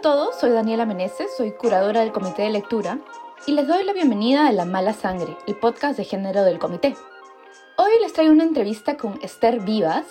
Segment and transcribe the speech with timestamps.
[0.00, 3.00] a todos, soy Daniela Meneses, soy curadora del Comité de Lectura
[3.46, 6.94] y les doy la bienvenida a La Mala Sangre, el podcast de género del comité.
[7.76, 10.06] Hoy les traigo una entrevista con Esther Vivas.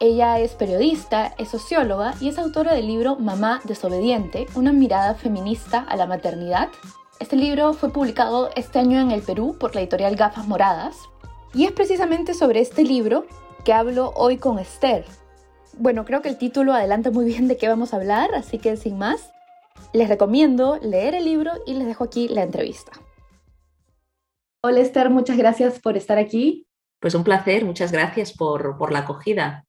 [0.00, 5.80] Ella es periodista, es socióloga y es autora del libro Mamá desobediente, una mirada feminista
[5.80, 6.68] a la maternidad.
[7.18, 10.94] Este libro fue publicado este año en el Perú por la editorial Gafas Moradas
[11.54, 13.24] y es precisamente sobre este libro
[13.64, 15.06] que hablo hoy con Esther,
[15.78, 18.76] bueno, creo que el título adelanta muy bien de qué vamos a hablar, así que
[18.76, 19.32] sin más,
[19.92, 22.92] les recomiendo leer el libro y les dejo aquí la entrevista.
[24.64, 26.66] Hola Esther, muchas gracias por estar aquí.
[27.00, 29.66] Pues un placer, muchas gracias por, por la acogida.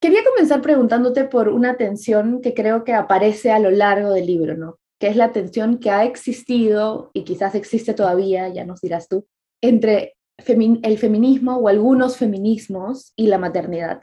[0.00, 4.54] Quería comenzar preguntándote por una tensión que creo que aparece a lo largo del libro,
[4.54, 4.78] ¿no?
[5.00, 9.26] Que es la tensión que ha existido y quizás existe todavía, ya nos dirás tú,
[9.62, 14.02] entre el feminismo o algunos feminismos y la maternidad.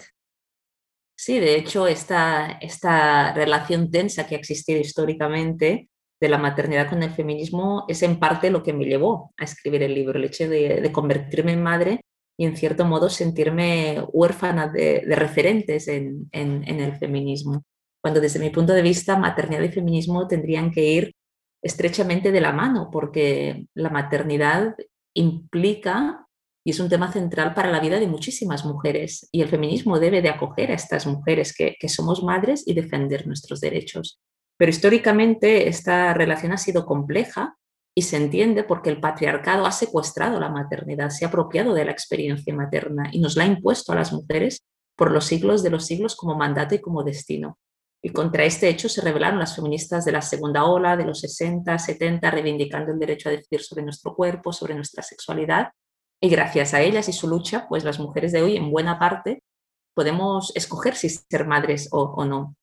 [1.23, 5.87] Sí, de hecho, esta, esta relación tensa que ha existido históricamente
[6.19, 9.83] de la maternidad con el feminismo es en parte lo que me llevó a escribir
[9.83, 12.01] el libro, el hecho de, convertirme en madre
[12.39, 17.65] y en cierto modo sentirme huérfana de, referentes en, en, el feminismo,
[18.01, 21.15] cuando desde mi punto de vista maternidad y feminismo tendrían que ir
[21.61, 24.75] estrechamente de la mano, porque la maternidad
[25.13, 26.25] implica
[26.63, 30.21] y es un tema central para la vida de muchísimas mujeres y el feminismo debe
[30.21, 34.19] de acoger a estas mujeres que, somos madres y defender nuestros derechos.
[34.57, 37.57] Pero históricamente esta relación ha sido compleja
[37.95, 41.91] y se entiende porque el patriarcado ha secuestrado la maternidad, se ha apropiado de la
[41.91, 44.63] experiencia materna y nos la ha impuesto a las mujeres
[44.95, 47.57] por los siglos de los siglos como mandato y como destino.
[48.03, 51.77] Y contra este hecho se rebelaron las feministas de la segunda ola, de los 60,
[51.77, 55.69] 70, reivindicando el derecho a decidir sobre nuestro cuerpo, sobre nuestra sexualidad
[56.21, 59.43] y gracias a ellas y su lucha, pues las mujeres de hoy en buena parte
[59.95, 62.55] podemos escoger si ser madres o, no.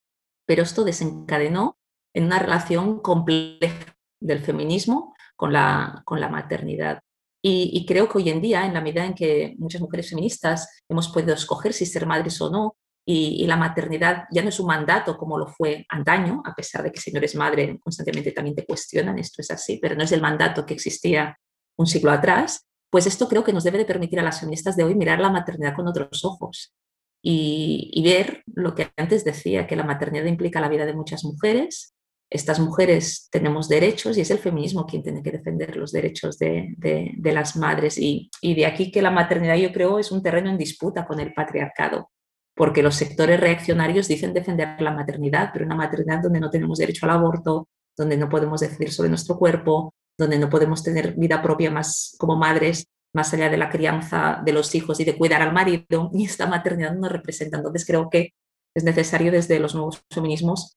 [0.47, 1.77] Pero esto desencadenó
[2.14, 7.01] en una relación compleja del feminismo con la, con la maternidad.
[7.41, 11.08] Y, creo que hoy en día, en la medida en que muchas mujeres feministas hemos
[11.08, 12.77] podido escoger si ser madres o no,
[13.07, 16.83] y, y, la maternidad ya no es un mandato como lo fue antaño, a pesar
[16.83, 20.02] de que si no eres madre constantemente también te cuestionan, esto es así, pero no
[20.02, 21.39] es el mandato que existía
[21.77, 24.84] un siglo atrás, pues esto creo que nos debe de permitir a las feministas de
[24.84, 26.74] hoy mirar la maternidad con otros ojos
[27.22, 31.94] y, ver lo que antes decía, que la maternidad implica la vida de muchas mujeres.
[32.30, 36.76] Estas mujeres tenemos derechos y es el feminismo quien tiene que defender los derechos de,
[37.22, 37.98] las madres.
[37.98, 41.20] Y, y de aquí que la maternidad yo creo es un terreno en disputa con
[41.20, 42.10] el patriarcado,
[42.55, 47.06] porque los sectores reaccionarios dicen defender la maternidad, pero una maternidad donde no tenemos derecho
[47.06, 51.70] al aborto, donde no podemos decidir sobre nuestro cuerpo, donde no podemos tener vida propia
[51.70, 55.52] más como madres, más allá de la crianza de los hijos y de cuidar al
[55.52, 57.56] marido, y esta maternidad no representa.
[57.56, 58.34] Entonces creo que
[58.74, 60.77] es necesario desde los nuevos feminismos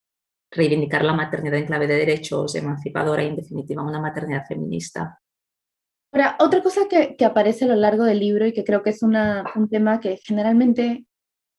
[0.52, 5.20] reivindicar la maternidad en clave de derechos, emancipadora y en definitiva una maternidad feminista.
[6.14, 8.90] Ahora, otra cosa que, que aparece a lo largo del libro y que creo que
[8.90, 11.06] es una, un tema que generalmente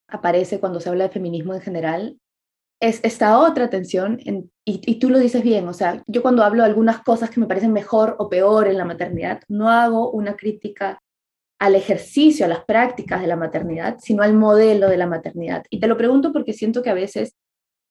[0.09, 2.19] aparece cuando se habla de feminismo en general
[2.83, 4.19] es esta otra tensión,
[4.65, 7.47] y, tú lo dices bien, o sea, yo cuando hablo de algunas cosas que me
[7.47, 11.01] parecen mejor o peor en la maternidad, no hago una crítica
[11.61, 15.63] al ejercicio, a las prácticas de la maternidad, sino al modelo de la maternidad.
[15.71, 17.37] Y te lo pregunto porque siento que a veces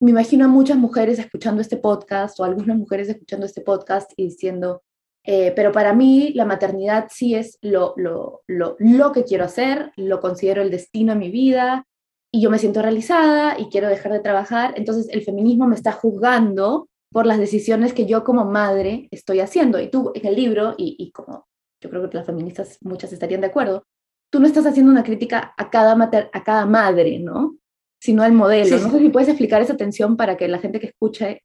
[0.02, 4.26] me imagino a muchas mujeres escuchando este podcast o algunas mujeres escuchando este podcast y
[4.26, 4.84] diciendo,
[5.24, 9.94] eh, pero para mí la maternidad sí es lo, lo, lo, lo que quiero hacer,
[9.96, 11.88] lo considero el destino de mi vida,
[12.32, 15.92] y yo me siento realizada y quiero dejar de trabajar, entonces el feminismo me está
[15.92, 19.80] juzgando por las decisiones que yo como madre estoy haciendo.
[19.82, 21.48] Y tú en el libro, y, como
[21.82, 23.84] yo creo que las feministas muchas estarían de acuerdo,
[24.32, 25.94] tú no estás haciendo una crítica a cada,
[26.32, 27.58] a cada madre, ¿no?
[28.00, 28.80] Sino al modelo.
[28.80, 31.44] No sé si puedes explicar esa tensión para que la gente que escuche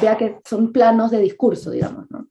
[0.00, 2.28] vea que son planos de discurso, digamos, ¿no?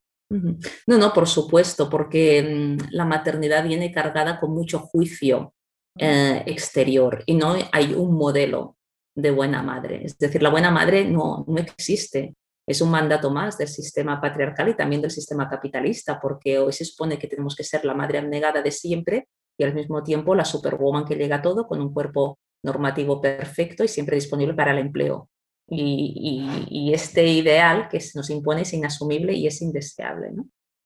[0.87, 5.53] No, no, por supuesto, porque mm, la maternidad viene cargada con mucho juicio
[5.97, 8.77] eh, exterior y no hay un modelo
[9.15, 10.05] de buena madre.
[10.05, 12.35] Es decir, la buena madre no, no existe.
[12.67, 16.85] Es un mandato más del sistema patriarcal y también del sistema capitalista, porque hoy se
[16.85, 19.27] supone que tenemos que ser la madre abnegada de siempre
[19.57, 23.87] y al mismo tiempo la superwoman que llega todo con un cuerpo normativo perfecto y
[23.87, 25.29] siempre disponible para el empleo.
[25.67, 30.31] Y, este ideal que nos impone es inasumible y es indeseable.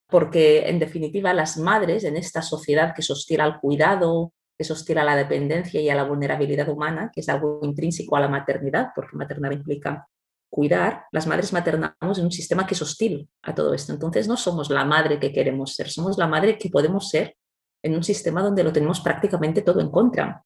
[0.08, 5.04] Porque, en definitiva, las madres en esta sociedad que sostiene al cuidado, es hostil a
[5.04, 9.16] la dependencia y a la vulnerabilidad humana, que es algo intrínseco a la maternidad, porque
[9.18, 10.08] maternar implica
[10.50, 13.92] cuidar, las madres maternamos en un sistema que es hostil a todo esto.
[13.92, 17.36] Entonces no somos la madre que queremos ser, somos la madre que podemos ser
[17.84, 20.44] en un sistema donde lo tenemos prácticamente todo en contra.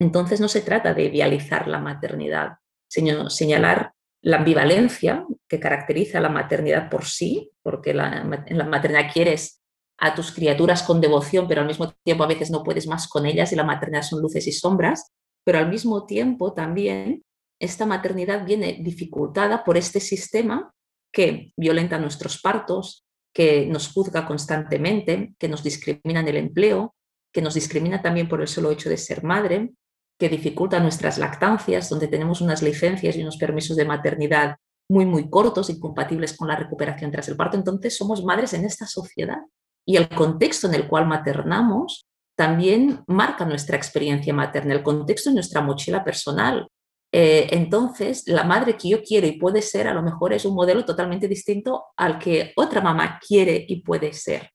[0.00, 2.58] Entonces no se trata de idealizar la maternidad,
[2.88, 9.57] sino señalar la ambivalencia que caracteriza la maternidad por sí, porque la, la maternidad quieres
[9.98, 13.26] a tus criaturas con devoción, pero al mismo tiempo a veces no puedes más con
[13.26, 15.10] ellas y la maternidad son luces y sombras,
[15.44, 17.22] pero al mismo tiempo también
[17.60, 20.72] esta maternidad viene dificultada por este sistema
[21.12, 23.04] que violenta nuestros partos,
[23.34, 26.94] que nos juzga constantemente, que nos discrimina en el empleo,
[27.32, 29.70] que nos discrimina también por el solo hecho de ser madre,
[30.18, 34.56] que dificulta nuestras lactancias, donde tenemos unas licencias y unos permisos de maternidad
[34.88, 37.56] muy, muy cortos, incompatibles con la recuperación tras el parto.
[37.56, 39.38] Entonces somos madres en esta sociedad
[39.88, 42.06] y el contexto en el cual maternamos
[42.36, 46.68] también marca nuestra experiencia materna, el contexto de nuestra mochila personal.
[47.10, 50.54] Eh, entonces, la madre que yo quiero y puede ser, a lo mejor es un
[50.54, 54.50] modelo totalmente distinto al que otra mamá quiere y puede ser.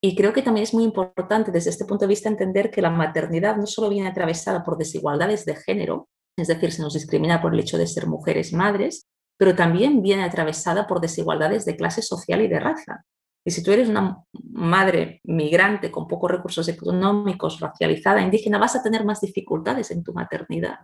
[0.00, 2.90] Y creo que también es muy importante desde este punto de vista entender que la
[2.90, 7.52] maternidad no solo viene atravesada por desigualdades de género, es decir, se nos discrimina por
[7.52, 12.42] el hecho de ser mujeres madres, pero también viene atravesada por desigualdades de clase social
[12.42, 13.04] y de raza.
[13.48, 18.82] Y si tú eres una madre migrante con pocos recursos económicos, racializada, indígena, vas a
[18.82, 20.80] tener más dificultades en tu maternidad.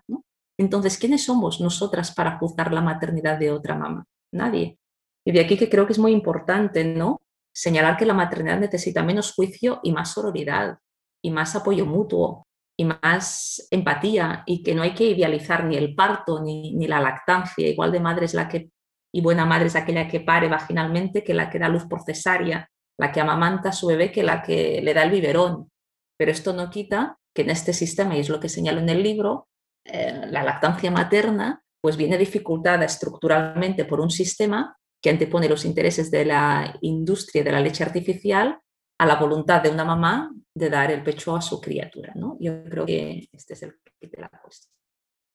[0.59, 4.07] Entonces, ¿quiénes somos nosotras para juzgar la maternidad de otra mamá?
[4.33, 4.79] Nadie.
[5.27, 7.21] Y de aquí que creo que es muy importante, ¿no?
[7.53, 10.79] señalar que la maternidad necesita menos juicio y más sororidad
[11.23, 12.47] y más apoyo mutuo
[12.79, 16.99] y más empatía y que no hay que idealizar ni el parto ni, ni la
[16.99, 17.69] lactancia.
[17.69, 18.71] Igual de madre es la que,
[19.15, 22.69] y buena madre es aquella que pare vaginalmente que la que da luz por cesárea,
[22.99, 25.71] la que amamanta a su bebé que la que le da el biberón.
[26.19, 29.05] Pero esto no quita que en este sistema, y es lo que señalo en el
[29.05, 29.47] libro,
[29.85, 36.11] eh, la lactancia materna pues viene dificultada estructuralmente por un sistema que antepone los intereses
[36.11, 38.59] de la industria de la leche artificial
[38.99, 42.13] a la voluntad de una mamá de dar el pecho a su criatura.
[42.17, 42.37] ¿no?
[42.41, 44.73] Yo creo que este es el de la cuestión.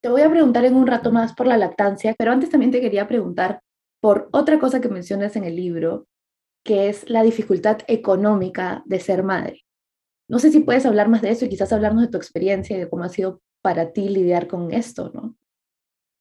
[0.01, 2.81] Te voy a preguntar en un rato más por la lactancia, pero antes también te
[2.81, 3.61] quería preguntar
[4.01, 6.07] por otra cosa que mencionas en el libro,
[6.63, 9.65] que es la dificultad económica de ser madre.
[10.29, 12.79] No sé si puedes hablar más de eso y quizás hablarnos de tu experiencia y
[12.79, 15.35] de cómo ha sido para ti lidiar con esto, ¿no?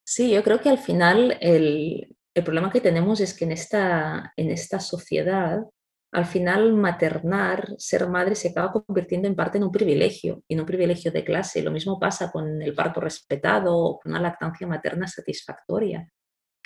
[0.05, 4.33] Sí, yo creo que al final el, el problema que tenemos es que en esta,
[4.37, 5.63] en esta sociedad,
[6.13, 10.61] al final maternar, ser madre, se acaba convirtiendo en parte en un privilegio, y en
[10.61, 11.63] un privilegio de clase.
[11.63, 16.09] Lo mismo pasa con el parto respetado o con una lactancia materna satisfactoria,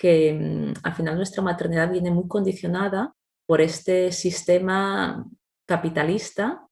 [0.03, 3.13] que mm, al final nuestra maternidad viene muy condicionada
[3.47, 5.25] por este sistema
[5.65, 6.67] capitalista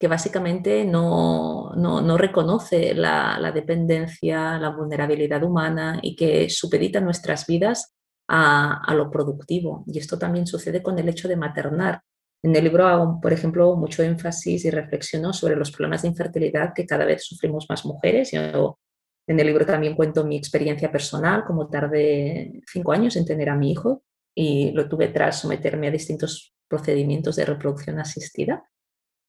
[0.00, 7.46] que básicamente no, no, reconoce la, la, dependencia, la vulnerabilidad humana y que supedita nuestras
[7.46, 7.94] vidas
[8.28, 9.84] a, lo productivo.
[9.86, 12.02] Y esto también sucede con el hecho de maternar.
[12.42, 16.72] En el libro hago, por ejemplo, mucho énfasis y reflexiono sobre los problemas de infertilidad
[16.74, 18.32] que cada vez sufrimos más mujeres.
[18.32, 18.78] Yo
[19.26, 23.56] en el libro también cuento mi experiencia personal, como tardé cinco años en tener a
[23.56, 24.02] mi hijo
[24.34, 28.64] y lo tuve tras someterme a distintos procedimientos de reproducción asistida.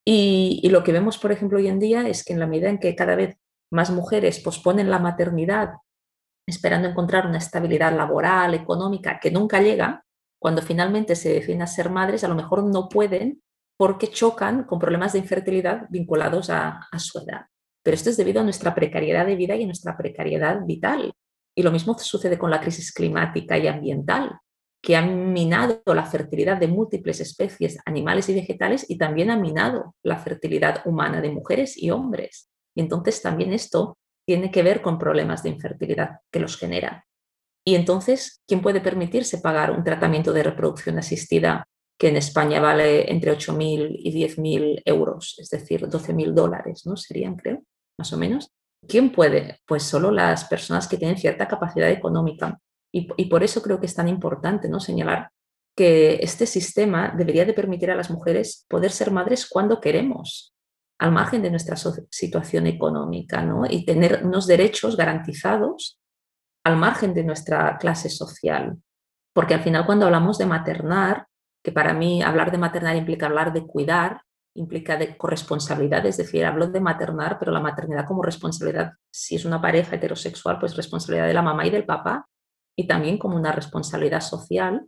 [0.08, 2.80] Y, lo que vemos, por ejemplo, hoy en día es que en la medida en
[2.80, 3.38] que cada vez
[3.72, 5.70] más mujeres posponen la maternidad
[6.48, 10.06] esperando encontrar una estabilidad laboral, económica, que nunca llega,
[10.40, 13.42] cuando finalmente se deciden a ser madres, a lo mejor no pueden
[13.78, 17.48] porque chocan con problemas de infertilidad vinculados a, su edad.
[17.86, 21.14] Pero esto es debido a nuestra precariedad de vida y a nuestra precariedad vital.
[21.56, 24.40] Y lo mismo sucede con la crisis climática y ambiental,
[24.82, 29.94] que ha minado la fertilidad de múltiples especies animales y vegetales y también ha minado
[30.02, 32.50] la fertilidad humana de mujeres y hombres.
[32.76, 37.06] Y entonces también esto tiene que ver con problemas de infertilidad que los genera.
[37.64, 41.68] Y entonces, ¿quién puede permitirse pagar un tratamiento de reproducción asistida
[42.00, 46.98] que en España vale entre 8.000 y 10.000 euros, es decir, 12.000 dólares, ¿no?
[46.98, 47.64] Serían, creo,
[47.98, 48.52] más o menos.
[48.88, 49.60] ¿Quién puede?
[49.66, 52.60] Pues solo las personas que tienen cierta capacidad económica.
[52.92, 54.80] Y, por eso creo que es tan importante ¿no?
[54.80, 55.30] señalar
[55.76, 60.56] que este sistema debería de permitir a las mujeres poder ser madres cuando queremos,
[60.98, 63.64] al margen de nuestra situación económica ¿no?
[63.70, 66.00] y tener unos derechos garantizados
[66.64, 68.78] al margen de nuestra clase social.
[69.34, 71.28] Porque al final cuando hablamos de maternar,
[71.62, 74.22] que para mí hablar de maternar implica hablar de cuidar,
[74.56, 79.46] implica de corresponsabilidad, es decir, hablo de maternar, pero la maternidad como responsabilidad, si es
[79.46, 82.28] una pareja heterosexual, pues responsabilidad de la mamá y del papá,
[82.78, 84.88] y también como una responsabilidad social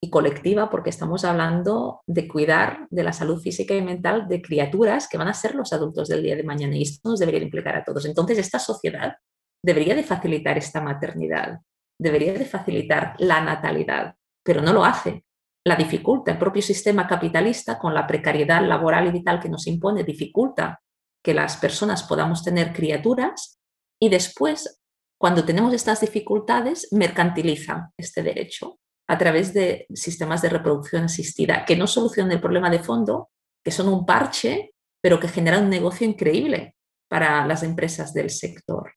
[0.00, 5.08] y colectiva porque estamos hablando de cuidar de la salud física y mental de criaturas
[5.08, 7.76] que van a ser los adultos del día de mañana y esto nos debería implicar
[7.76, 8.04] a todos.
[8.04, 9.16] Entonces, esta sociedad
[9.64, 11.60] debería de facilitar esta maternidad,
[11.98, 15.24] debería de facilitar la natalidad, pero no lo hace.
[15.66, 20.04] La dificulta el propio sistema capitalista con la precariedad laboral y vital que nos impone,
[20.04, 20.80] dificulta
[21.22, 23.58] que las personas podamos tener criaturas
[23.98, 24.82] y después
[25.24, 28.78] cuando tenemos estas dificultades, mercantiliza este derecho
[29.08, 33.30] a través de sistemas de reproducción asistida, que no solucionan el problema de fondo,
[33.64, 36.76] que son un parche, pero que generan un negocio increíble
[37.08, 38.92] para las empresas del sector.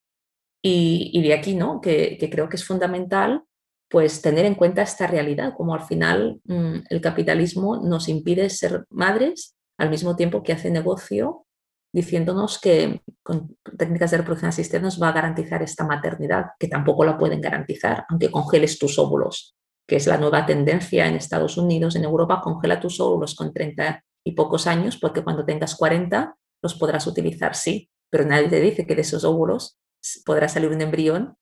[0.61, 1.79] Y, de aquí, ¿no?
[1.79, 3.43] Que, creo que es fundamental
[3.89, 8.85] pues tener en cuenta esta realidad, como al final mm, el capitalismo nos impide ser
[8.89, 11.45] madres al mismo tiempo que hace negocio
[11.93, 17.05] diciéndonos que con técnicas de reproducción asistida nos va a garantizar esta maternidad, que tampoco
[17.05, 19.55] la pueden garantizar, aunque congeles tus óvulos,
[19.87, 24.03] que es la nueva tendencia en Estados Unidos, en Europa, congela tus óvulos con 30
[24.23, 28.85] y pocos años, porque cuando tengas 40 los podrás utilizar, sí, pero nadie te dice
[28.85, 29.79] que de esos óvulos
[30.25, 31.35] podrá salir un embrión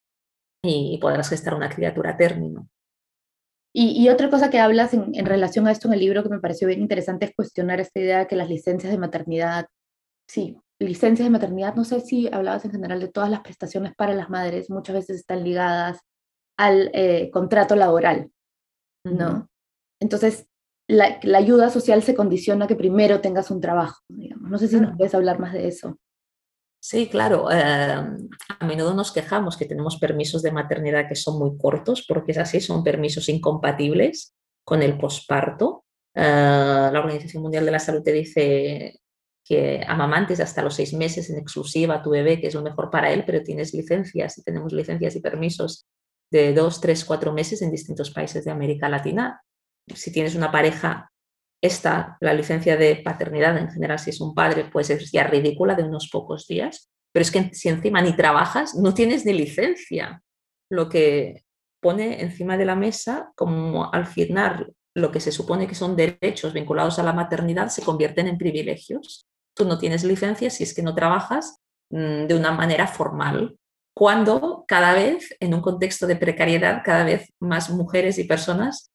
[0.67, 2.67] y podrás gestar una criatura a término.
[3.77, 6.39] Y, otra cosa que hablas en, en, relación a esto en el libro que me
[6.39, 9.65] pareció bien interesante es cuestionar esta idea de que las licencias de maternidad
[10.27, 14.13] sí, licencias de maternidad, no sé si hablabas en general de todas las prestaciones para
[14.13, 16.00] las madres, muchas veces están ligadas
[16.57, 18.31] al eh, contrato laboral,
[19.03, 19.50] ¿no?
[20.01, 20.48] Entonces,
[20.88, 24.50] la, ayuda social se condiciona a que primero tengas un trabajo, digamos.
[24.50, 25.98] No sé si nos puedes hablar más de eso.
[26.88, 27.50] Sí, claro.
[27.51, 32.32] Eh, a menudo nos quejamos que tenemos permisos de maternidad que son muy cortos, porque
[32.32, 35.84] es así, son permisos incompatibles con el posparto.
[36.13, 39.00] Eh, la Organización Mundial de la Salud te dice
[39.44, 42.92] que amamantes hasta los seis meses en exclusiva a tu bebé, que es lo mejor
[42.92, 45.88] para él, pero tienes licencias y tenemos licencias y permisos
[46.30, 49.42] de dos, tres, cuatro meses en distintos países de América Latina.
[49.92, 51.12] Si tienes una pareja,
[51.65, 55.75] esta, la licencia de paternidad en general, si es un padre, pues es ya ridícula
[55.75, 56.89] de unos pocos días.
[57.12, 60.22] Pero es que si encima ni trabajas, no tienes ni licencia.
[60.69, 61.43] Lo que
[61.81, 66.53] pone encima de la mesa, como al final lo que se supone que son derechos
[66.53, 70.84] vinculados a la maternidad, se convierten en privilegios tú no tienes licencia si es que
[70.84, 73.57] no trabajas mm, de una manera formal,
[73.98, 78.91] cuando cada vez, en un contexto de precariedad, cada vez más mujeres y personas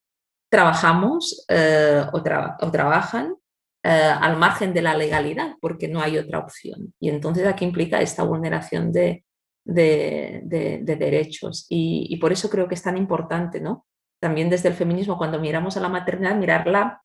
[0.50, 3.34] trabajamos eh, o, trabajan
[3.82, 6.92] eh, al margen de la legalidad, porque no hay otra opción.
[6.98, 9.24] Y entonces aquí implica esta vulneración de,
[9.64, 11.66] derechos.
[11.68, 13.86] Y, y, por eso creo que es tan importante, ¿no?
[14.20, 17.02] También desde el feminismo, cuando miramos a la maternidad, mirarla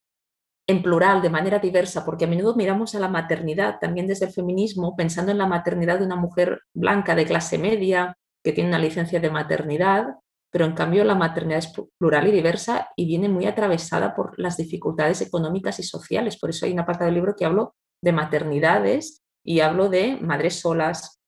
[0.67, 4.33] en plural, de manera diversa, porque a menudo miramos a la maternidad también desde el
[4.33, 8.79] feminismo, pensando en la maternidad de una mujer blanca de clase media que tiene una
[8.79, 10.15] licencia de maternidad,
[10.55, 14.55] pero en cambio la maternidad es plural y diversa y viene muy atravesada por las
[14.55, 16.39] dificultades económicas y sociales.
[16.39, 20.61] Por eso hay una parte del libro que hablo de maternidades y hablo de madres
[20.61, 21.19] solas,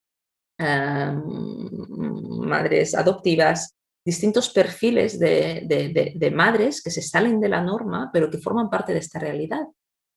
[0.58, 1.22] em,
[2.40, 8.70] madres adoptivas, distintos perfiles de, madres que se salen de la norma, pero que forman
[8.70, 9.68] parte de esta realidad.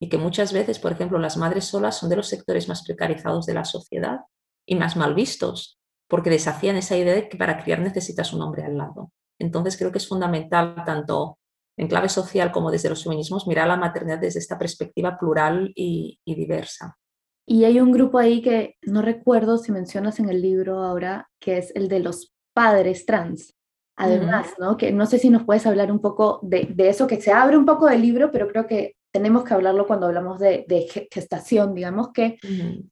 [0.00, 3.45] Y que muchas veces, por ejemplo, las madres solas son de los sectores más precarizados
[3.47, 4.21] de la sociedad
[4.64, 5.80] y más mal vistos,
[6.11, 9.12] porque desafían esa idea de que para criar necesitas un hombre al lado.
[9.38, 11.38] Entonces creo que es fundamental, tanto
[11.79, 16.19] en clave social como desde los feminismos, mirar la maternidad desde esta perspectiva plural y,
[16.26, 16.99] y diversa.
[17.47, 21.59] Y hay un grupo ahí que no recuerdo si mencionas en el libro ahora, que
[21.59, 23.55] es el de los padres trans.
[23.97, 24.76] Además, ¿no?
[24.76, 27.67] Que no sé si nos puedes hablar un poco de, eso, que se abre un
[27.67, 30.64] poco del libro, pero creo que tenemos que hablarlo cuando hablamos de,
[31.11, 32.38] gestación, digamos que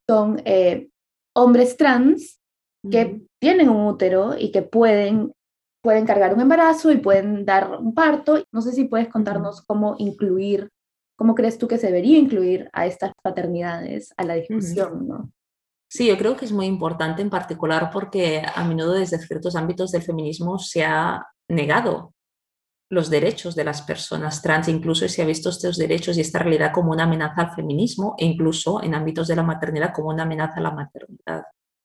[0.07, 0.89] son eh,
[1.33, 2.38] hombres trans
[2.89, 5.33] que tienen un útero y que pueden,
[5.83, 8.43] pueden cargar un embarazo y pueden dar un parto.
[8.51, 10.69] No sé si puedes contarnos cómo incluir,
[11.17, 15.31] cómo crees tú que se debería incluir a estas paternidades a la discusión, ¿no?
[15.91, 19.91] Sí, yo creo que es muy importante en particular porque a menudo desde ciertos ámbitos
[19.91, 22.13] del feminismo se ha negado
[22.91, 26.71] los derechos de las personas trans, incluso se ha visto estos derechos y esta realidad
[26.73, 30.55] como una amenaza al feminismo e incluso en ámbitos de la maternidad como una amenaza
[30.57, 31.43] a la maternidad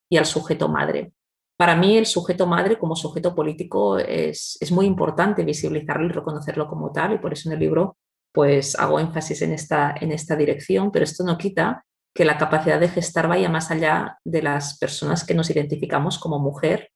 [0.09, 1.13] y al sujeto madre.
[1.57, 6.67] Para mí el sujeto madre como sujeto político es, es muy importante visibilizarlo y reconocerlo
[6.69, 7.97] como tal y por eso en el libro
[8.33, 12.81] pues hago énfasis en esta, en esta dirección, pero esto no quita que la capacidad
[12.81, 16.91] de gestar vaya más allá de las personas que nos identificamos como mujer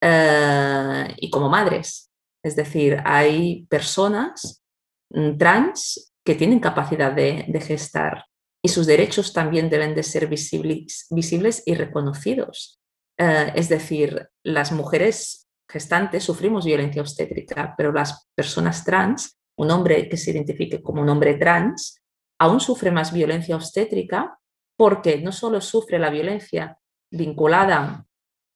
[0.00, 2.10] eh, y como madres.
[2.42, 4.62] Es decir, hay personas
[5.10, 8.24] mm, trans que tienen capacidad de, gestar
[8.64, 12.80] y sus derechos también deben de ser visibles, visibles y reconocidos.
[13.18, 20.08] Eh, es decir, las mujeres gestantes sufrimos violencia obstétrica, pero las personas trans, un hombre
[20.08, 22.00] que se identifique como un hombre trans,
[22.40, 24.38] aún sufre más violencia obstétrica
[24.78, 26.78] porque no solo sufre la violencia
[27.10, 28.06] vinculada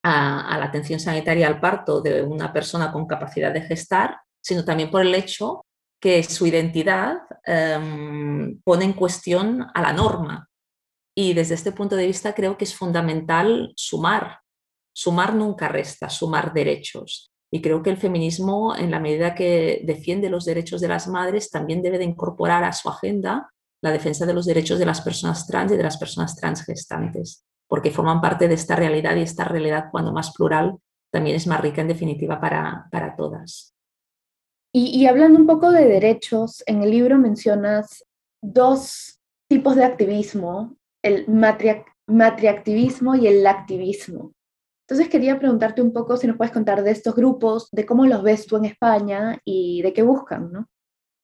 [0.02, 4.90] a, la atención sanitaria al parto de una persona con capacidad de gestar, sino también
[4.90, 5.66] por el hecho
[6.00, 10.48] que su identidad em, pone en cuestión a la norma.
[11.16, 14.40] Y desde este punto de vista creo que es fundamental sumar,
[14.92, 17.32] sumar nunca resta, sumar derechos.
[17.50, 21.50] Y creo que el feminismo, en la medida que defiende los derechos de las madres,
[21.50, 23.50] también debe de incorporar a su agenda
[23.80, 27.90] la defensa de los derechos de las personas trans y de las personas transgestantes, porque
[27.90, 30.76] forman parte de esta realidad y esta realidad, cuando más plural,
[31.10, 33.74] también es más rica en definitiva para, para todas.
[34.72, 38.04] Y, hablando un poco de derechos, en el libro mencionas
[38.42, 41.26] dos tipos de activismo, el
[42.06, 44.32] matriactivismo y el activismo.
[44.86, 48.22] Entonces quería preguntarte un poco si nos puedes contar de estos grupos, de cómo los
[48.22, 50.66] ves tú en España y de qué buscan, ¿no?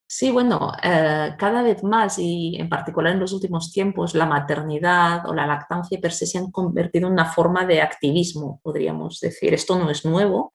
[0.07, 5.27] Sí, bueno, eh, cada vez más y en particular en los últimos tiempos, la maternidad
[5.27, 9.55] o la lactancia per se se han convertido en una forma de activismo, podríamos decir.
[9.55, 10.54] Esto no es nuevo.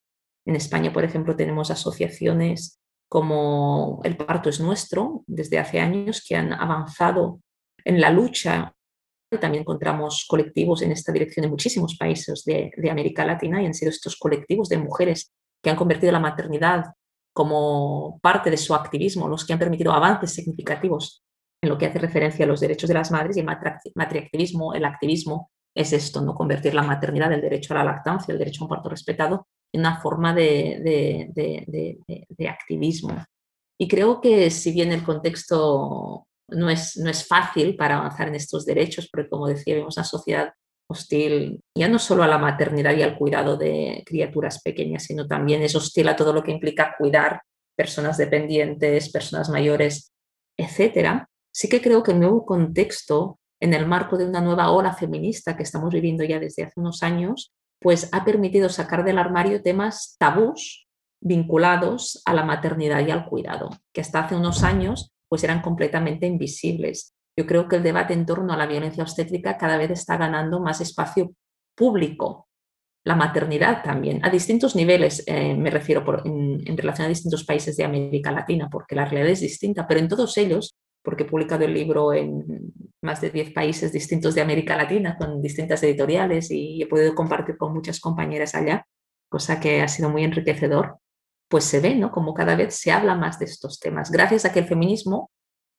[0.49, 6.35] En España, por ejemplo, tenemos asociaciones como El Parto es Nuestro desde hace años que
[6.35, 7.41] han avanzado
[7.85, 8.73] en la lucha.
[9.39, 13.91] También encontramos colectivos en esta dirección en muchísimos países de, América Latina y han sido
[13.91, 16.95] estos colectivos de mujeres que han convertido la maternidad
[17.31, 21.23] como parte de su activismo, los que han permitido avances significativos
[21.61, 23.45] en lo que hace referencia a los derechos de las madres y el
[23.93, 28.39] matriactivismo, el activismo es esto, no convertir la maternidad, el derecho a la lactancia, el
[28.39, 31.97] derecho a un parto respetado, una forma de,
[32.49, 33.23] activismo.
[33.79, 38.35] Y creo que si bien el contexto no es, no es fácil para avanzar en
[38.35, 40.51] estos derechos, porque como decía, vemos una sociedad
[40.91, 45.61] hostil ya no solo a la maternidad y al cuidado de criaturas pequeñas, sino también
[45.61, 47.41] es hostil a todo lo que implica cuidar
[47.77, 50.11] personas dependientes, personas mayores,
[50.57, 51.29] etcétera.
[51.53, 55.55] Sí que creo que el nuevo contexto, en el marco de una nueva ola feminista
[55.55, 60.15] que estamos viviendo ya desde hace unos años, pues ha permitido sacar del armario temas
[60.19, 60.87] tabús
[61.21, 66.25] vinculados a la maternidad y al cuidado, que hasta hace unos años pues eran completamente
[66.25, 67.13] invisibles.
[67.37, 70.59] Yo creo que el debate en torno a la violencia obstétrica cada vez está ganando
[70.59, 71.33] más espacio
[71.75, 72.47] público.
[73.05, 77.85] La maternidad también, a distintos niveles, eh, me refiero en, relación a distintos países de
[77.85, 81.73] América Latina, porque la realidad es distinta, pero en todos ellos, porque he publicado el
[81.73, 82.43] libro en
[83.01, 87.57] más de 10 países distintos de América Latina, con distintas editoriales y he podido compartir
[87.57, 88.85] con muchas compañeras allá,
[89.29, 90.97] cosa que ha sido muy enriquecedor,
[91.47, 92.11] pues se ve, ¿no?
[92.11, 95.31] Como cada vez se habla más de estos temas, gracias a que el feminismo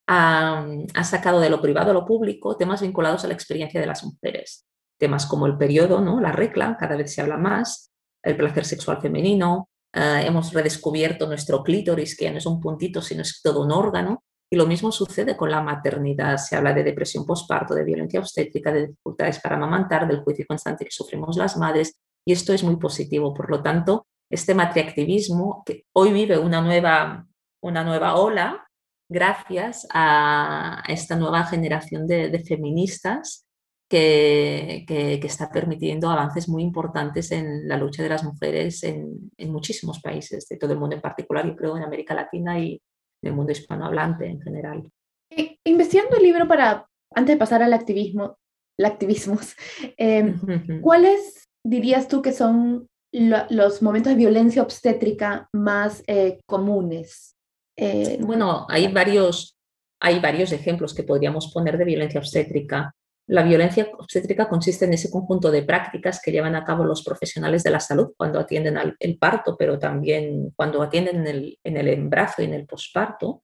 [0.07, 4.03] ha, sacado de lo privado a lo público temas vinculados a la experiencia de las
[4.03, 4.65] mujeres.
[4.97, 6.19] Temas como el periodo, ¿no?
[6.19, 7.91] la regla, cada vez se habla más,
[8.23, 13.01] el placer sexual femenino, eh, hemos redescubierto nuestro clítoris, que ya no es un puntito,
[13.01, 14.23] sino es todo un órgano.
[14.53, 16.35] Y lo mismo sucede con la maternidad.
[16.35, 20.83] Se habla de depresión postparto, de violencia obstétrica, de dificultades para amamantar, del juicio constante
[20.83, 21.97] que sufrimos las madres.
[22.25, 23.33] Y esto es muy positivo.
[23.33, 27.25] Por lo tanto, este matriactivismo, que hoy vive una nueva,
[27.61, 28.67] una nueva ola,
[29.09, 33.45] gracias a esta nueva generación de, feministas
[33.89, 34.85] que,
[35.23, 40.57] está permitiendo avances muy importantes en la lucha de las mujeres en, muchísimos países de
[40.57, 42.81] todo el mundo, en particular yo creo en América Latina y
[43.21, 44.89] en el mundo hispanohablante en general.
[45.63, 48.37] Investigando el libro para, antes de pasar al activismo,
[48.77, 49.39] el activismo,
[49.97, 50.39] em,
[50.81, 57.35] ¿cuáles dirías tú que son los momentos de violencia obstétrica más eh, comunes
[57.77, 59.57] eh, bueno, hay varios,
[59.99, 62.93] hay varios ejemplos que podríamos poner de violencia obstétrica.
[63.31, 67.63] La violencia obstétrica consiste en ese conjunto de prácticas que llevan a cabo los profesionales
[67.63, 71.77] de la salud cuando atienden al, el parto, pero también cuando atienden en el, en
[71.77, 73.43] embarazo y en el posparto,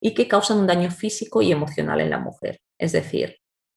[0.00, 2.60] y que causan un daño físico y emocional en la mujer.
[2.78, 3.36] Es decir,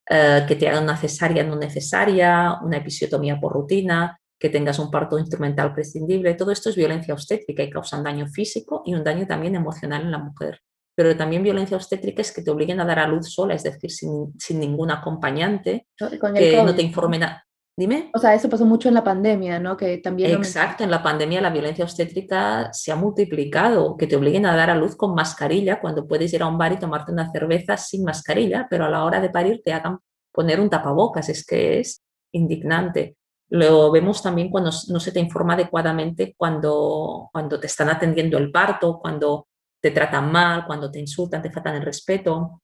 [0.10, 4.90] eh, que te hagan una cesárea no necesaria, una episiotomía por rutina, que tengas un
[4.90, 9.04] parto instrumental prescindible, todo esto es violencia obstétrica y causa un daño físico y un
[9.04, 10.62] daño también emocional en la mujer.
[11.00, 13.90] Pero también violencia obstétrica es que te obliguen a dar a luz sola, es decir,
[13.90, 17.48] sin, sin ningún acompañante, que no te informe nada.
[17.78, 18.12] Dime.
[18.14, 19.78] O sea, eso pasó mucho en la pandemia, ¿no?
[19.78, 20.32] Que también.
[20.32, 24.70] Exacto, en la pandemia la violencia obstétrica se ha multiplicado, que te obliguen a dar
[24.72, 28.04] a luz con mascarilla cuando puedes ir a un bar y tomarte una cerveza sin
[28.04, 30.00] mascarilla, pero a la hora de parir te hagan
[30.34, 33.16] poner un tapabocas, es que es indignante.
[33.48, 38.52] Lo vemos también cuando no se te informa adecuadamente cuando, cuando te están atendiendo el
[38.52, 39.48] parto, cuando
[39.82, 42.62] te tratan mal, cuando te insultan, te faltan el respeto.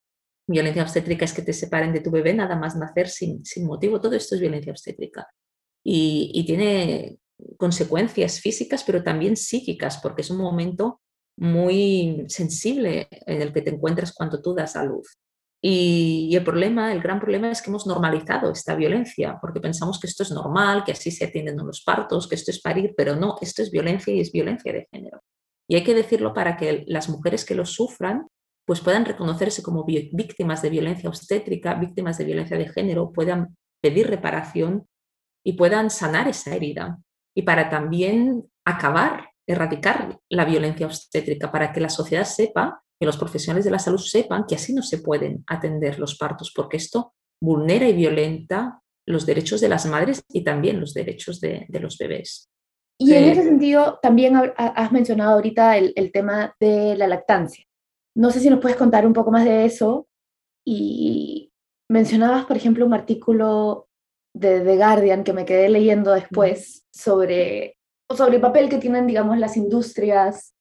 [0.47, 3.99] Violencia obstétrica es que te separen de tu bebé nada más nacer sin, sin motivo.
[3.99, 5.27] Todo esto es violencia obstétrica.
[5.83, 7.17] Y, y tiene
[7.57, 11.01] consecuencias físicas, pero también psíquicas, porque es un momento
[11.37, 15.17] muy sensible en el que te encuentras cuando tú das a luz.
[15.67, 20.05] Y, el problema, el gran problema es que hemos normalizado esta violencia, porque pensamos que
[20.05, 23.37] esto es normal, que así se atienden los partos, que esto es parir, pero no,
[23.41, 25.21] esto es violencia y es violencia de género.
[25.67, 28.27] Y hay que decirlo para que las mujeres que lo sufran
[28.65, 34.07] pues puedan reconocerse como víctimas de violencia obstétrica, víctimas de violencia de género, puedan pedir
[34.07, 34.87] reparación
[35.45, 36.97] y puedan sanar esa herida
[37.35, 43.17] y para también acabar, erradicar la violencia obstétrica, para que la sociedad sepa, que los
[43.17, 47.13] profesionales de la salud sepan que así no se pueden atender los partos, porque esto
[47.39, 52.49] vulnera y violenta los derechos de las madres y también los derechos de, los bebés.
[52.97, 57.65] Y en ese sentido, también has mencionado ahorita el, el, tema de la lactancia.
[58.15, 60.07] No sé si nos puedes contar un poco más de eso.
[60.65, 61.51] Y
[61.89, 63.87] mencionabas, por ejemplo, un artículo
[64.33, 67.77] de The Guardian que me quedé leyendo después sobre,
[68.15, 70.53] sobre el papel que tienen, digamos, las industrias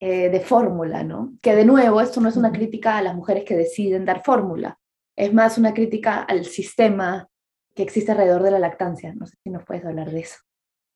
[0.00, 1.34] eh, de fórmula, ¿no?
[1.42, 4.78] Que de nuevo, esto no es una crítica a las mujeres que deciden dar fórmula,
[5.16, 7.28] es más una crítica al sistema
[7.74, 9.12] que existe alrededor de la lactancia.
[9.14, 10.36] No sé si nos puedes hablar de eso.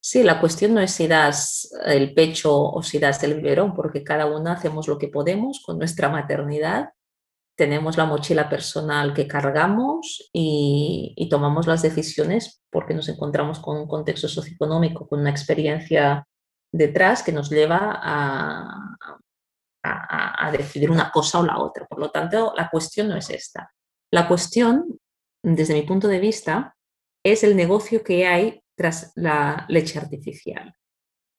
[0.02, 4.02] Sí, la cuestión no es si das el pecho o si das el biberón, porque
[4.02, 6.90] cada una hacemos lo que podemos con nuestra maternidad
[7.56, 13.86] tenemos la mochila personal que cargamos y, tomamos las decisiones porque nos encontramos con un
[13.86, 16.26] contexto socioeconómico, con una experiencia
[16.72, 18.96] detrás que nos lleva a,
[19.82, 21.86] a, decidir una cosa o la otra.
[21.86, 23.72] Por lo tanto, la cuestión no es esta.
[24.10, 24.98] La cuestión,
[25.42, 26.74] desde mi punto de vista,
[27.24, 30.74] es el negocio que hay tras la leche artificial.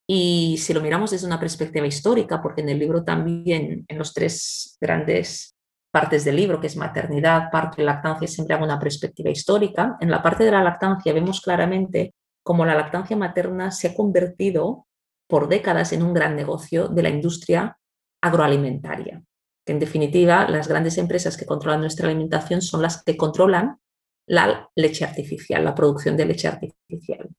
[0.08, 4.14] Y si lo miramos desde una perspectiva histórica, porque en el libro también, en los
[4.14, 5.56] tres grandes
[5.92, 9.98] partes del libro, que es maternidad, parto y lactancia, siempre hago una perspectiva histórica.
[10.00, 14.88] En la parte de la lactancia vemos claramente cómo la lactancia materna se ha convertido
[15.28, 17.78] por décadas en un gran negocio de la industria
[18.22, 19.22] agroalimentaria.
[19.66, 23.78] Que en definitiva, las grandes empresas que controlan nuestra alimentación son las que controlan
[24.26, 27.33] la leche artificial, la producción de leche artificial.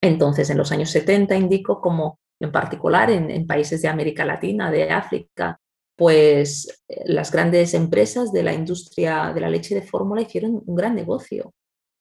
[0.00, 4.90] Entonces, en los años 70 indico como en particular en, países de América Latina, de
[4.90, 5.58] África,
[5.96, 10.76] pues eh, las grandes empresas de la industria de la leche de fórmula hicieron un
[10.76, 11.52] gran negocio,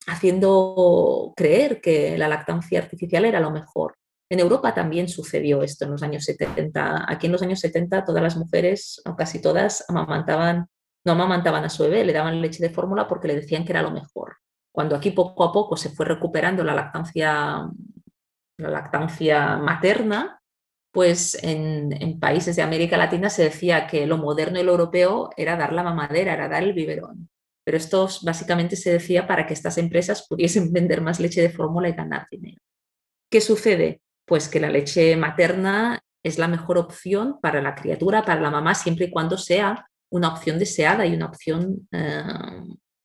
[0.05, 3.95] haciendo creer que la lactancia artificial era lo mejor.
[4.29, 7.05] En Europa también sucedió esto en los años 70.
[7.07, 10.67] Aquí en los años 70 todas las mujeres, o casi todas, amamantaban,
[11.05, 13.81] no amamantaban a su bebé, le daban leche de fórmula porque le decían que era
[13.81, 14.35] lo mejor.
[14.77, 17.67] Cuando aquí poco a poco se fue recuperando la lactancia,
[18.59, 20.39] la lactancia materna,
[20.91, 25.57] pues en, países de América Latina se decía que lo moderno y lo europeo era
[25.57, 27.27] dar la mamadera, era dar el biberón.
[27.65, 31.89] Pero esto básicamente se decía para que estas empresas pudiesen vender más leche de fórmula
[31.89, 32.61] y ganar dinero.
[33.31, 34.01] ¿Qué sucede?
[34.27, 38.75] Pues que la leche materna es la mejor opción para la criatura, para la mamá,
[38.75, 42.21] siempre y cuando sea una opción deseada y una opción eh,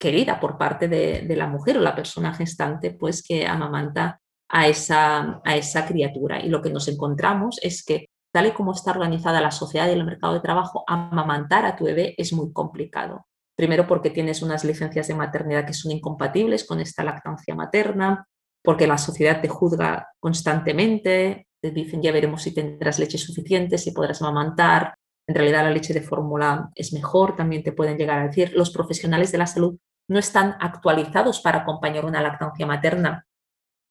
[0.03, 5.41] querida por parte de, la mujer o la persona gestante, pues que amamanta a esa,
[5.45, 6.45] a esa criatura.
[6.45, 9.93] Y lo que nos encontramos es que tal y como está organizada la sociedad y
[9.93, 13.27] el mercado de trabajo, amamantar a tu bebé es muy complicado.
[13.57, 18.27] Primero porque tienes unas licencias de maternidad que son incompatibles con esta lactancia materna,
[18.61, 23.93] porque la sociedad te juzga constantemente, te dicen ya veremos si tendrás leche suficiente, si
[23.93, 24.97] podrás amamantar,
[25.29, 28.71] en realidad la leche de fórmula es mejor, también te pueden llegar a decir, los
[28.71, 33.27] profesionales de la salud no están actualizados para acompañar una lactancia materna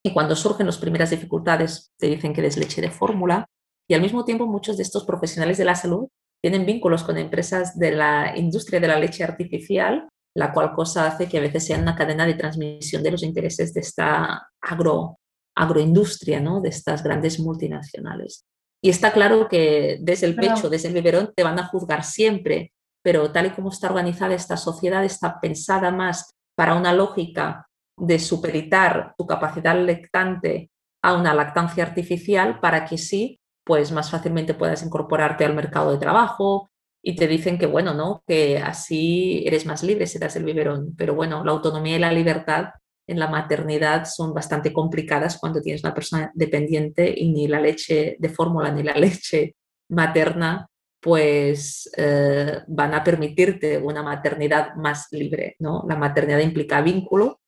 [0.03, 3.45] y cuando surgen las primeras dificultades te dicen que des leche de fórmula
[3.89, 6.07] y al mismo tiempo muchos de estos profesionales de la salud
[6.41, 11.29] tienen vínculos con empresas de la industria de la leche artificial, la cual cosa hace
[11.29, 15.19] que a veces sea una cadena de transmisión de los intereses de esta agro,
[15.55, 16.61] agroindustria, ¿no?
[16.61, 18.45] de estas grandes multinacionales.
[18.83, 22.73] Y está claro que desde el pecho, desde el biberón, te van a juzgar siempre,
[23.03, 28.19] pero tal y como está organizada esta sociedad, está pensada más para una lógica de
[28.19, 30.71] superitar tu capacidad lectante
[31.03, 35.97] a una lactancia artificial para que sí, pues más fácilmente puedas incorporarte al mercado de
[35.97, 36.69] trabajo
[37.03, 38.23] y te dicen que bueno, ¿no?
[38.27, 42.11] Que así eres más libre si das el biberón, pero bueno, la autonomía y la
[42.11, 42.69] libertad
[43.07, 48.15] en la maternidad son bastante complicadas cuando tienes una persona dependiente y ni la leche
[48.19, 49.55] de fórmula ni la leche
[49.89, 50.67] materna
[51.01, 55.83] pues eh, van a permitirte una maternidad más libre, ¿no?
[55.87, 57.41] La maternidad implica vínculo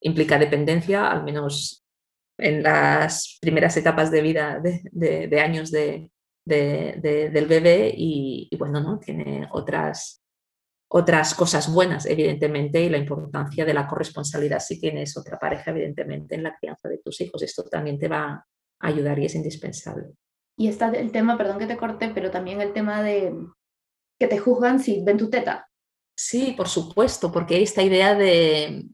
[0.00, 1.84] implica dependencia, al menos
[2.38, 6.10] en las primeras etapas de vida de, años de,
[6.44, 8.98] del bebé y, bueno, ¿no?
[8.98, 10.22] tiene otras,
[10.88, 16.34] otras cosas buenas, evidentemente, y la importancia de la corresponsabilidad si tienes otra pareja, evidentemente,
[16.34, 17.42] en la crianza de tus hijos.
[17.42, 18.46] Esto también te va
[18.78, 20.06] a ayudar y es indispensable.
[20.60, 23.34] Y está el tema, perdón que te corte, pero también el tema de
[24.18, 25.66] que te juzgan si ven tu teta.
[26.14, 28.86] Sí, por supuesto, porque esta idea de,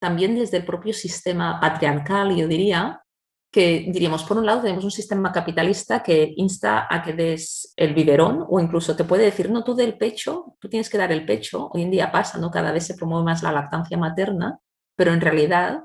[0.00, 3.04] también desde el propio sistema patriarcal, yo diría,
[3.52, 7.94] que diríamos, por un lado tenemos un sistema capitalista que insta a que des el
[7.94, 11.24] biberón o incluso te puede decir, no, tú del pecho, tú tienes que dar el
[11.24, 11.70] pecho.
[11.72, 12.50] Hoy en día pasa, ¿no?
[12.50, 14.58] Cada vez se promueve más la lactancia materna,
[14.96, 15.84] pero en realidad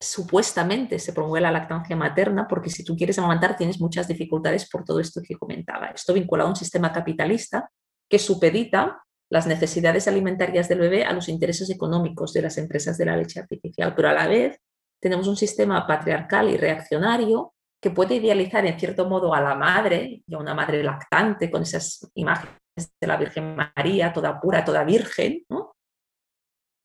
[0.00, 4.84] supuestamente se promueve la lactancia materna, porque si tú quieres amamantar tienes muchas dificultades por
[4.84, 5.88] todo esto que comentaba.
[5.88, 7.70] Esto vinculado a un sistema capitalista
[8.08, 13.04] que supedita las necesidades alimentarias del bebé a los intereses económicos de las empresas de
[13.04, 14.58] la leche artificial, pero a la vez
[15.00, 20.22] tenemos un sistema patriarcal y reaccionario que puede idealizar en cierto modo a la madre
[20.26, 22.56] y a una madre lactante con esas imágenes
[23.00, 25.72] de la Virgen María, toda pura, toda virgen, ¿no?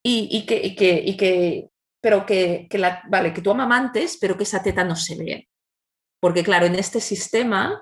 [0.05, 1.69] Y, que, que,
[2.03, 5.49] pero que, la, vale, que tú amamantes, pero que esa teta no se ve.
[6.21, 7.81] Porque claro, en este sistema,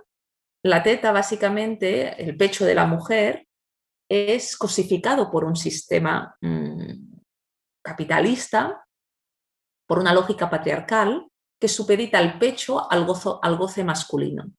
[0.63, 3.47] la teta básicamente, el pecho de la mujer,
[4.07, 7.17] es cosificado por un sistema mm,
[7.83, 8.85] capitalista,
[9.87, 11.27] por una lógica patriarcal,
[11.59, 14.51] que supedita el pecho al, gozo, al goce masculino.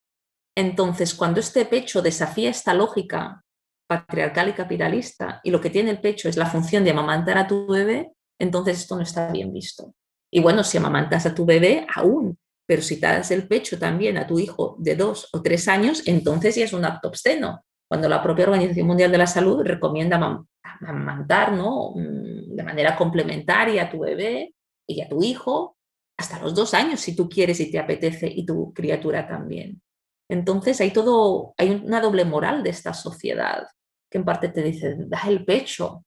[0.56, 3.44] Entonces, cuando este pecho desafía esta lógica
[3.88, 7.46] patriarcal y capitalista y lo que tiene el pecho es la función de amamantar a
[7.46, 9.94] tu bebé, entonces esto no está bien visto.
[10.30, 14.16] Y bueno, si amamantas a tu bebé, aún, pero si te das el pecho también
[14.16, 18.08] a tu hijo de dos o tres años, entonces ya es un acto obsceno, cuando
[18.08, 20.44] la propia Organización Mundial de la Salud recomienda
[20.80, 21.92] amamantar ¿no?
[21.94, 24.54] Mm, de manera complementaria a tu bebé
[24.88, 25.76] y a tu hijo
[26.18, 29.80] hasta los dos años si tú quieres y te apetece y tu criatura también.
[30.28, 33.66] Entonces hay todo, hay una doble moral de esta sociedad
[34.10, 36.04] que en parte te dice, da el pecho,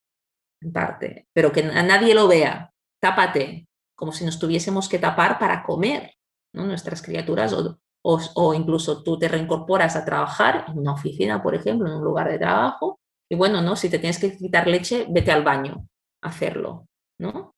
[0.61, 5.39] en parte, pero que a nadie lo vea, tápate, como si nos tuviésemos que tapar
[5.39, 6.13] para comer,
[6.53, 6.65] ¿no?
[6.65, 11.87] Nuestras criaturas o, o, incluso tú te reincorporas a trabajar en una oficina, por ejemplo,
[11.87, 13.75] en un lugar de trabajo, y bueno, ¿no?
[13.75, 15.87] Si te tienes que quitar leche, vete al baño
[16.21, 16.87] a hacerlo,
[17.19, 17.55] ¿no?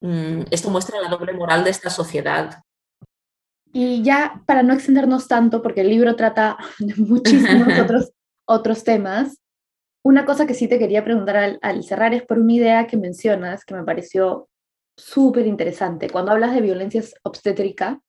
[0.00, 2.62] Mm, esto muestra la doble moral de esta sociedad.
[3.72, 8.12] Y ya para no extendernos tanto, porque el libro trata de muchísimos otros,
[8.46, 9.41] otros temas,
[10.04, 12.96] una cosa que sí te quería preguntar al, al cerrar es por una idea que
[12.96, 14.48] mencionas que me pareció
[14.96, 16.10] súper interesante.
[16.10, 18.00] Cuando hablas de violencia obstétrica,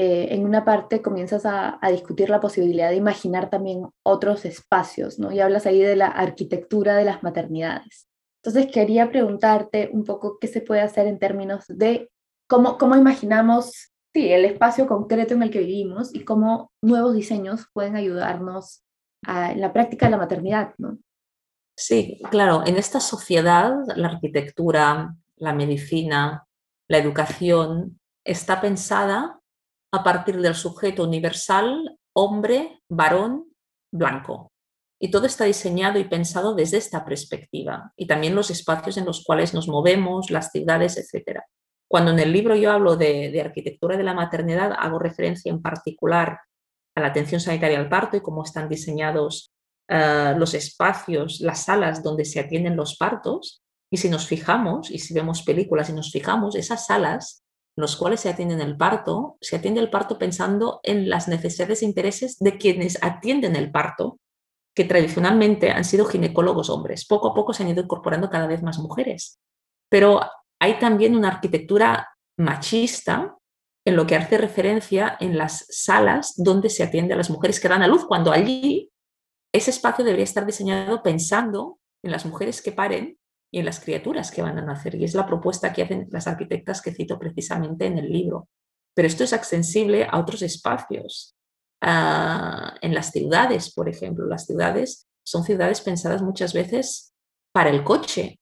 [0.00, 5.32] eh, en una parte comienzas a, discutir la posibilidad de imaginar también otros espacios, ¿no?
[5.32, 8.06] Y hablas ahí de la arquitectura de las maternidades.
[8.40, 12.10] Entonces quería preguntarte un poco qué se puede hacer en términos de
[12.48, 17.66] cómo, cómo imaginamos sí, el espacio concreto en el que vivimos y cómo nuevos diseños
[17.72, 18.84] pueden ayudarnos
[19.26, 20.96] en la práctica de la maternidad, ¿no?
[21.80, 26.44] Sí, claro, en esta sociedad la arquitectura, la medicina,
[26.88, 29.38] la educación está pensada
[29.92, 33.52] a partir del sujeto universal hombre, varón,
[33.92, 34.50] blanco.
[35.00, 39.22] Y todo está diseñado y pensado desde esta perspectiva y también los espacios en los
[39.22, 41.42] cuales nos movemos, las ciudades, etc.
[41.88, 46.40] Cuando en el libro yo hablo de, arquitectura de la maternidad, hago referencia en particular
[46.96, 49.52] a la atención sanitaria al parto y cómo están diseñados
[49.88, 53.62] eh, los espacios, las salas donde se atienden los partos.
[53.90, 57.42] Y si nos fijamos, y si vemos películas y nos fijamos, esas salas
[57.78, 61.84] los cuales se atienden el parto, se atiende el parto pensando en las necesidades e
[61.84, 64.18] intereses de quienes atienden el parto,
[64.74, 67.06] que tradicionalmente han sido ginecólogos hombres.
[67.06, 69.38] Poco a poco se han ido incorporando cada vez más mujeres.
[69.88, 70.20] Pero
[70.60, 73.36] hay también una arquitectura machista
[73.86, 77.68] en lo que hace referencia en las salas donde se atiende a las mujeres que
[77.68, 78.87] dan a luz, cuando allí
[79.52, 83.18] ese espacio debería estar diseñado pensando en las mujeres que paren
[83.50, 84.94] y en las criaturas que van a nacer.
[84.94, 88.48] Y es la propuesta que hacen las arquitectas que cito precisamente en el libro.
[88.94, 91.34] Pero esto es accesible a otros espacios.
[91.80, 97.12] En las ciudades, por ejemplo, las ciudades son ciudades pensadas muchas veces
[97.52, 98.40] para el coche,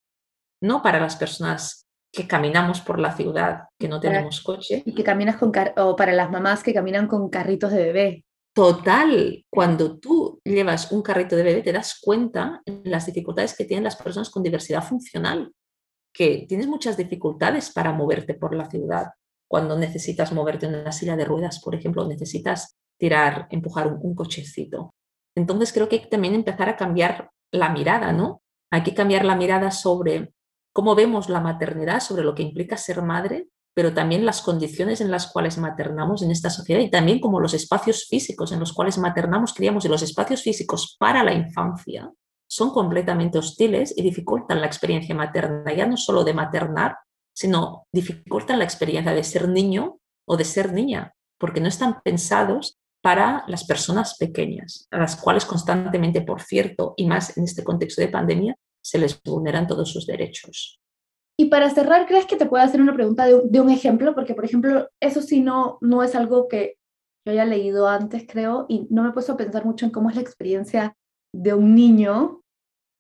[0.63, 4.83] no para las personas que caminamos por la ciudad, que no tenemos coche.
[4.87, 8.25] Y que caminas con o para las mamás que caminan con carritos de bebé.
[8.57, 13.67] Total, cuando tú llevas un carrito de bebé te das cuenta de las dificultades que
[13.67, 15.53] tienen las personas con diversidad funcional,
[16.11, 19.09] que tienes muchas dificultades para moverte por la ciudad.
[19.47, 24.15] Cuando necesitas moverte en una silla de ruedas, por ejemplo, necesitas tirar, empujar un, un
[24.15, 24.95] cochecito.
[25.37, 28.41] Entonces creo que hay que también empezar a cambiar la mirada, ¿no?
[28.73, 30.33] Hay que cambiar la mirada sobre
[30.73, 35.11] cómo vemos la maternidad, sobre lo que implica ser madre pero también las condiciones en
[35.11, 38.97] las cuales maternamos en esta sociedad y también como los espacios físicos en los cuales
[38.97, 42.11] maternamos, criamos y los espacios físicos para la infancia
[42.49, 46.97] son completamente hostiles y dificultan la experiencia materna, ya no solo de maternar,
[47.35, 52.79] sino dificultan la experiencia de ser niño o de ser niña, porque no están pensados
[53.03, 58.01] para las personas pequeñas, a las cuales constantemente, por cierto, y más en este contexto
[58.01, 60.81] de pandemia, se les vulneran todos sus derechos.
[61.39, 64.15] Y para cerrar, ¿crees que te puedo hacer una pregunta de, un ejemplo?
[64.15, 66.79] Porque, por ejemplo, eso sí no, no es algo que
[67.27, 70.09] yo haya leído antes, creo, y no me he puesto a pensar mucho en cómo
[70.09, 70.97] es la experiencia
[71.35, 72.41] de un niño,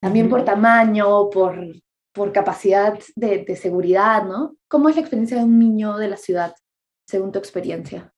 [0.02, 1.58] también por tamaño, por,
[2.12, 4.56] por capacidad de, de seguridad, ¿no?
[4.68, 6.54] ¿Cómo es la experiencia de un niño de la ciudad,
[7.08, 8.12] según tu experiencia?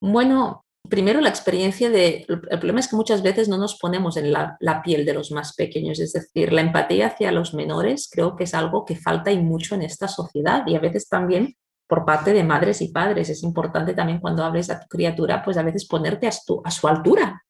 [0.00, 4.32] Bueno, primero la experiencia de, el problema es que muchas veces no nos ponemos en
[4.32, 8.44] la, piel de los más pequeños, es decir, la empatía hacia los menores creo que
[8.44, 12.32] es algo que falta y mucho en esta sociedad y a veces también por parte
[12.32, 13.28] de madres y padres.
[13.30, 16.30] Es importante también cuando hables a tu criatura, pues a veces ponerte a,
[16.64, 17.42] a su altura,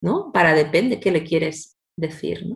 [0.00, 0.30] ¿no?
[0.32, 2.54] Para depende qué le quieres decir, ¿no?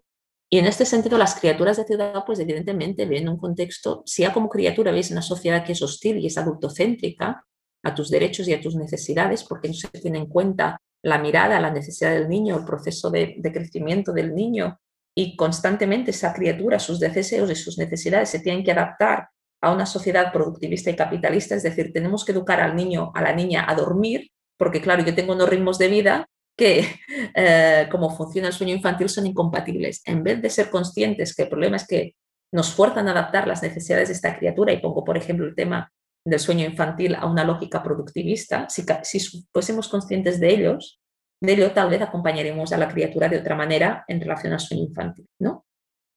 [0.50, 4.32] Y en este sentido, las criaturas de ciudad, pues evidentemente ven un contexto, si ya
[4.32, 7.44] como criatura veis una sociedad que es hostil y es adultocéntrica,
[7.84, 11.60] a tus derechos y a tus necesidades, porque no se tiene en cuenta la mirada,
[11.60, 14.80] la necesidad del niño, el proceso de, crecimiento del niño
[15.14, 19.28] y constantemente esa criatura, sus deseos y sus necesidades se tienen que adaptar
[19.60, 23.34] a una sociedad productivista y capitalista, es decir, tenemos que educar al niño, a la
[23.34, 26.86] niña a dormir, porque claro, yo tengo unos ritmos de vida que,
[27.34, 30.02] eh, como funciona el sueño infantil, son incompatibles.
[30.06, 32.14] En vez de ser conscientes que el problema es que
[32.52, 35.92] nos fuerzan a adaptar las necesidades de esta criatura, y pongo, por ejemplo, el tema
[36.24, 41.00] del sueño infantil a una lógica productivista, si, si fuésemos conscientes de ellos,
[41.40, 44.84] de ello tal vez acompañaremos a la criatura de otra manera en relación al sueño
[44.84, 45.66] infantil, ¿no?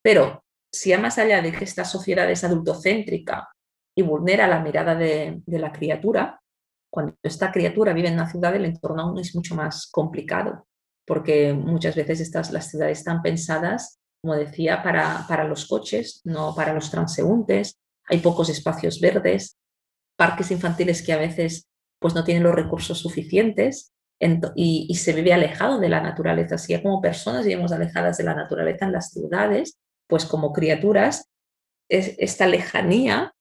[0.01, 3.49] Pero si a más allá de que esta sociedad es adultocéntrica
[3.95, 6.39] y vulnera la mirada de, la criatura,
[6.89, 10.67] cuando esta criatura vive en una ciudad, el entorno aún es mucho más complicado,
[11.05, 16.53] porque muchas veces estas, las ciudades están pensadas, como decía, para, para los coches, no
[16.55, 19.56] para los transeúntes, hay pocos espacios verdes,
[20.17, 21.67] parques infantiles que a veces
[21.99, 23.93] pues no tienen los recursos suficientes
[24.55, 26.55] y, se vive alejado de la naturaleza.
[26.55, 31.29] Así como personas vivimos alejadas de la naturaleza en las ciudades, pues como criaturas,
[31.89, 33.33] es, esta lejanía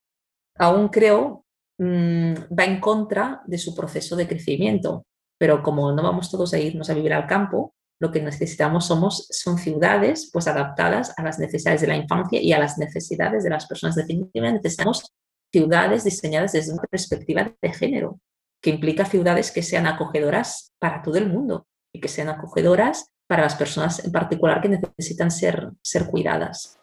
[0.58, 1.44] aún creo
[1.78, 5.04] mm, va en contra de su proceso de crecimiento.
[5.38, 9.26] Pero como no vamos todos a irnos a vivir al campo, lo que necesitamos somos,
[9.30, 13.50] son ciudades pues adaptadas a las necesidades de la infancia y a las necesidades de
[13.50, 13.96] las personas.
[13.96, 15.14] Definitivamente necesitamos
[15.52, 18.20] ciudades diseñadas desde una perspectiva de género,
[18.60, 23.42] que implica ciudades que sean acogedoras para todo el mundo y que sean acogedoras para
[23.42, 26.78] las personas en particular que necesitan ser, ser cuidadas.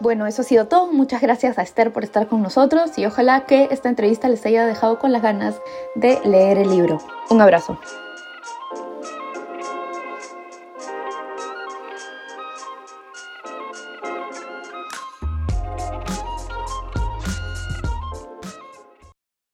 [0.00, 0.92] Bueno, eso ha sido todo.
[0.92, 4.64] Muchas gracias a Esther por estar con nosotros y ojalá que esta entrevista les haya
[4.64, 5.60] dejado con las ganas
[5.96, 6.98] de leer el libro.
[7.30, 7.78] Un abrazo.